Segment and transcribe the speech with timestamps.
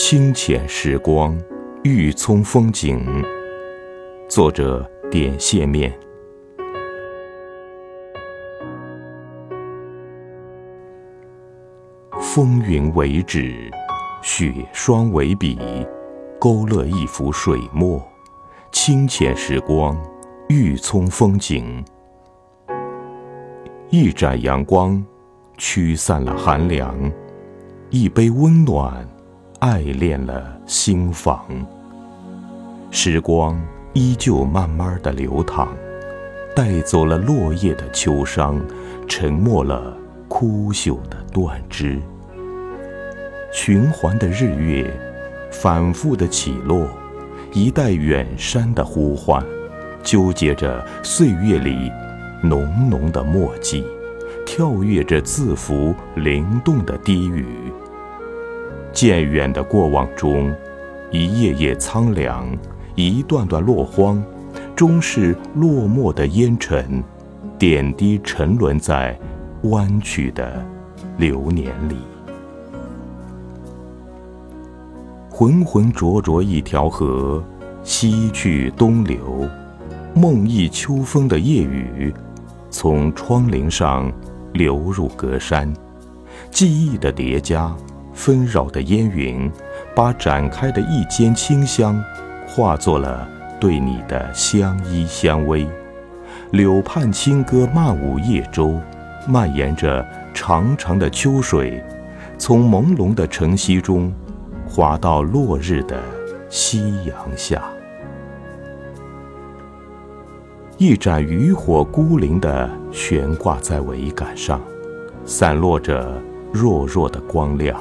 [0.00, 1.36] 清浅时光，
[1.82, 3.04] 郁葱风景。
[4.28, 5.92] 作者：点线面。
[12.20, 13.68] 风云为纸，
[14.22, 15.58] 雪霜为笔，
[16.38, 18.00] 勾勒一幅水墨。
[18.70, 20.00] 清浅时光，
[20.48, 21.84] 郁葱风景。
[23.90, 25.04] 一盏阳光，
[25.56, 26.94] 驱散了寒凉；
[27.90, 29.04] 一杯温暖。
[29.60, 31.44] 爱恋了心房，
[32.92, 33.60] 时光
[33.92, 35.66] 依旧慢慢的流淌，
[36.54, 38.60] 带走了落叶的秋伤，
[39.08, 39.96] 沉默了
[40.28, 42.00] 枯朽的断枝。
[43.52, 44.88] 循环的日月，
[45.50, 46.86] 反复的起落，
[47.52, 49.44] 一代远山的呼唤，
[50.04, 51.90] 纠结着岁月里
[52.44, 53.84] 浓浓的墨迹，
[54.46, 57.67] 跳跃着字符灵动的低语。
[58.92, 60.52] 渐远的过往中，
[61.10, 62.48] 一页页苍凉，
[62.94, 64.22] 一段段落荒，
[64.74, 67.02] 终是落寞的烟尘，
[67.58, 69.18] 点滴沉沦在
[69.64, 70.64] 弯曲的
[71.16, 71.96] 流年里。
[75.30, 77.42] 浑浑浊浊一条河，
[77.84, 79.48] 西去东流，
[80.14, 82.12] 梦忆秋风的夜雨，
[82.70, 84.12] 从窗棂上
[84.52, 85.72] 流入隔山，
[86.50, 87.72] 记忆的叠加。
[88.18, 89.48] 纷扰的烟云，
[89.94, 92.02] 把展开的一间清香，
[92.48, 93.26] 化作了
[93.60, 95.64] 对你的相依相偎。
[96.50, 98.74] 柳畔轻歌漫舞叶舟，
[99.28, 101.80] 蔓延着长长的秋水，
[102.36, 104.12] 从朦胧的晨曦中，
[104.66, 106.02] 滑到落日的
[106.50, 107.62] 夕阳下。
[110.76, 114.60] 一盏渔火孤零的悬挂在桅杆上，
[115.24, 116.20] 散落着
[116.52, 117.80] 弱弱的光亮。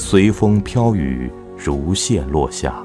[0.00, 2.82] 随风飘雨，如线落下，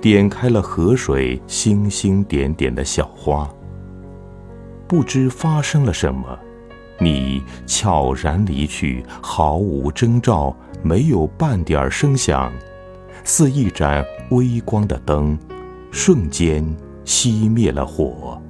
[0.00, 3.52] 点开了河水星星点点的小花。
[4.86, 6.38] 不知发生了什么，
[7.00, 12.52] 你悄然离去，毫无征兆，没有半点声响，
[13.24, 15.36] 似一盏微光的灯，
[15.90, 16.64] 瞬间
[17.04, 18.40] 熄灭了火。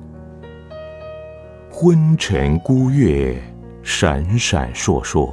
[1.71, 3.43] 昏沉孤月，
[3.83, 5.31] 闪闪烁烁。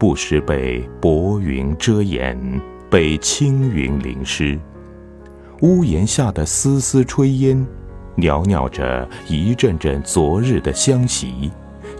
[0.00, 2.34] 不时被薄云遮掩，
[2.88, 4.58] 被青云淋湿。
[5.60, 7.66] 屋檐下的丝丝炊烟，
[8.14, 11.50] 袅袅着一阵阵昨日的香袭，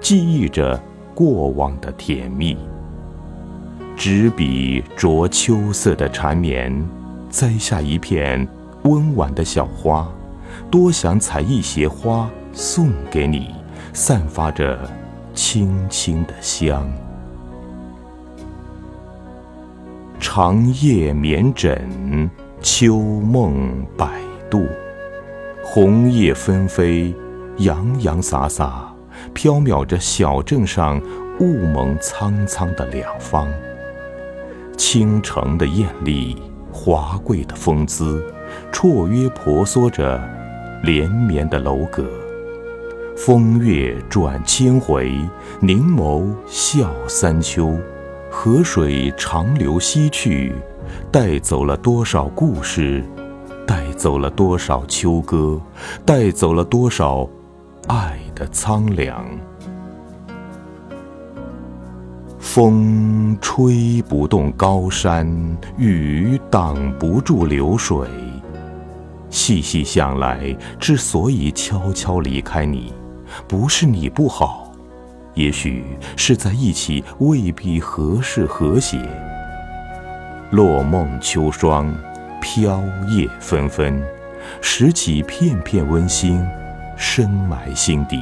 [0.00, 0.82] 记忆着
[1.14, 2.56] 过往的甜蜜。
[3.94, 6.72] 执笔着秋色的缠绵，
[7.28, 8.48] 栽下一片
[8.84, 10.10] 温婉的小花，
[10.70, 13.48] 多想采一些花送给你，
[13.92, 14.90] 散发着
[15.34, 16.90] 清清的香。
[20.20, 24.20] 长夜眠枕，秋梦百
[24.50, 24.66] 度。
[25.64, 27.14] 红叶纷飞，
[27.56, 28.94] 洋洋洒洒，
[29.32, 31.00] 飘渺着小镇上
[31.40, 33.48] 雾蒙苍苍的两方。
[34.76, 36.36] 倾城的艳丽，
[36.70, 38.22] 华贵的风姿，
[38.70, 40.22] 绰约婆娑着
[40.82, 42.04] 连绵的楼阁。
[43.16, 45.18] 风月转千回，
[45.60, 47.78] 凝眸笑三秋。
[48.32, 50.54] 河水长流西去，
[51.10, 53.04] 带走了多少故事，
[53.66, 55.60] 带走了多少秋歌，
[56.06, 57.28] 带走了多少
[57.88, 59.26] 爱的苍凉。
[62.38, 65.26] 风吹不动高山，
[65.76, 68.08] 雨挡不住流水。
[69.28, 72.92] 细细想来，之所以悄悄离开你，
[73.48, 74.69] 不是你不好。
[75.34, 75.84] 也许
[76.16, 78.98] 是在一起未必合适和谐。
[80.50, 81.94] 落梦秋霜，
[82.40, 84.02] 飘叶纷纷，
[84.60, 86.44] 拾起片片温馨，
[86.96, 88.20] 深埋心底，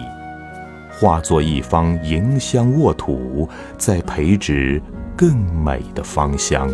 [0.93, 3.49] 化作一方迎香沃土，
[3.79, 4.81] 再培植
[5.17, 6.71] 更美的芳香。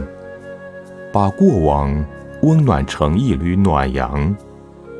[1.12, 2.04] 把过往
[2.42, 4.34] 温暖成一缕暖阳，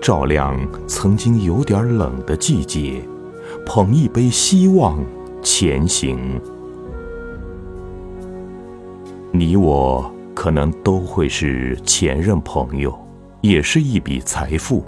[0.01, 0.57] 照亮
[0.87, 3.03] 曾经有点冷的季节。
[3.67, 4.99] 捧一杯希望。
[5.45, 6.41] 前行，
[9.31, 12.99] 你我可能都会是前任朋友，
[13.43, 14.83] 也是一笔财富。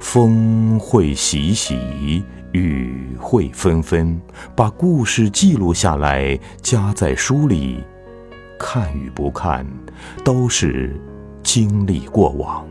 [0.00, 4.20] 风会习习，雨会纷纷，
[4.56, 7.78] 把故事记录下来，夹在书里，
[8.58, 9.64] 看与不看，
[10.24, 11.00] 都是
[11.44, 12.66] 经历过往。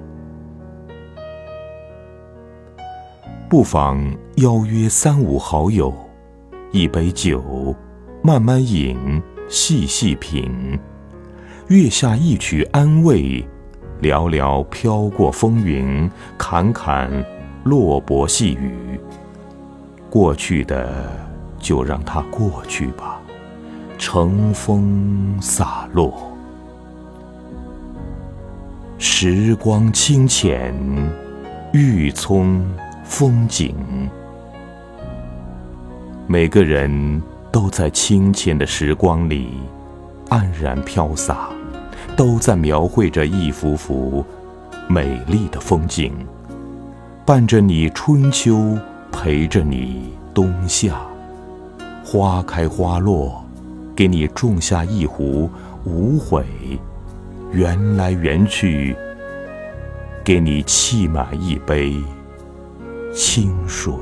[3.50, 4.06] 不妨
[4.36, 5.94] 邀约三五好友。
[6.72, 7.74] 一杯酒，
[8.22, 10.78] 慢慢饮，细细品，
[11.70, 13.46] 月下一曲安慰，
[14.02, 17.10] 寥寥飘过风云，坎坎
[17.64, 19.00] 落薄细雨。
[20.10, 21.10] 过去的
[21.58, 23.22] 就让它过去吧，
[23.98, 26.32] 乘风洒落。
[28.98, 30.76] 时光清浅，
[31.72, 32.62] 郁葱
[33.06, 33.76] 风景。
[36.30, 39.48] 每个人都在清浅的时光里
[40.28, 41.48] 安然飘洒，
[42.18, 44.26] 都在描绘着一幅幅
[44.90, 46.12] 美丽的风景，
[47.26, 48.78] 伴着你春秋，
[49.10, 51.00] 陪着你冬夏。
[52.04, 53.42] 花开花落，
[53.96, 55.50] 给你种下一壶
[55.86, 56.44] 无悔。
[57.54, 58.94] 缘来缘去，
[60.26, 61.96] 给你沏满一杯
[63.14, 63.94] 清水。